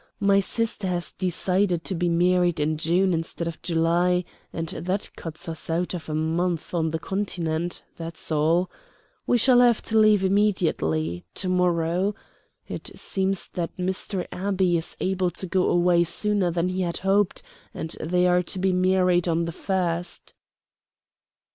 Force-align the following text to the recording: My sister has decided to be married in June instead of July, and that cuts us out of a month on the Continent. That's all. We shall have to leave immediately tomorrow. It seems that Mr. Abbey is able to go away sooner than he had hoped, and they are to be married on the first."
My 0.19 0.39
sister 0.39 0.87
has 0.87 1.11
decided 1.11 1.83
to 1.83 1.93
be 1.93 2.09
married 2.09 2.59
in 2.59 2.75
June 2.75 3.13
instead 3.13 3.47
of 3.47 3.61
July, 3.61 4.23
and 4.51 4.67
that 4.69 5.11
cuts 5.15 5.47
us 5.47 5.69
out 5.69 5.93
of 5.93 6.09
a 6.09 6.15
month 6.15 6.73
on 6.73 6.89
the 6.89 6.97
Continent. 6.97 7.83
That's 7.97 8.31
all. 8.31 8.71
We 9.27 9.37
shall 9.37 9.59
have 9.59 9.83
to 9.83 9.99
leave 9.99 10.23
immediately 10.25 11.23
tomorrow. 11.35 12.15
It 12.67 12.89
seems 12.95 13.49
that 13.49 13.77
Mr. 13.77 14.25
Abbey 14.31 14.75
is 14.75 14.97
able 14.99 15.29
to 15.29 15.45
go 15.45 15.69
away 15.69 16.03
sooner 16.03 16.49
than 16.49 16.69
he 16.69 16.81
had 16.81 16.97
hoped, 17.05 17.43
and 17.71 17.91
they 18.01 18.25
are 18.25 18.41
to 18.41 18.57
be 18.57 18.73
married 18.73 19.27
on 19.27 19.45
the 19.45 19.51
first." 19.51 20.33